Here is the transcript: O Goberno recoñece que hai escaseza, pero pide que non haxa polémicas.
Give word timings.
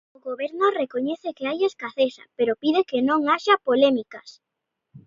O 0.17 0.19
Goberno 0.27 0.67
recoñece 0.81 1.35
que 1.37 1.47
hai 1.49 1.59
escaseza, 1.63 2.23
pero 2.37 2.59
pide 2.61 2.81
que 2.89 3.05
non 3.09 3.19
haxa 3.31 3.61
polémicas. 3.67 4.29